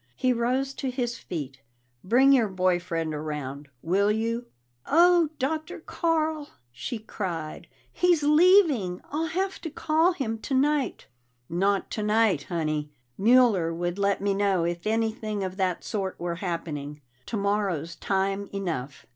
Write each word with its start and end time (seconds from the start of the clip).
He 0.15 0.33
rose 0.33 0.73
to 0.73 0.89
his 0.89 1.19
feet. 1.19 1.61
"Bring 2.03 2.31
your 2.33 2.47
boy 2.47 2.79
friend 2.79 3.13
around, 3.13 3.69
will 3.83 4.11
you?" 4.11 4.47
"Oh, 4.87 5.29
Dr. 5.37 5.79
Carl!" 5.79 6.49
she 6.71 6.97
cried. 6.97 7.67
"He's 7.93 8.23
leaving! 8.23 9.01
I'll 9.11 9.27
have 9.27 9.59
to 9.61 9.69
call 9.69 10.13
him 10.13 10.39
tonight!" 10.39 11.05
"Not 11.49 11.91
tonight, 11.91 12.45
Honey. 12.49 12.89
Mueller 13.15 13.71
would 13.71 13.99
let 13.99 14.21
me 14.21 14.33
know 14.33 14.63
if 14.63 14.87
anything 14.87 15.43
of 15.43 15.57
that 15.57 15.83
sort 15.83 16.19
were 16.19 16.37
happening. 16.41 16.99
Tomorrow's 17.27 17.95
time 17.95 18.49
enough." 18.51 19.05